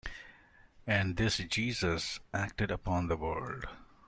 [0.87, 3.65] And this Jesus acted upon the world.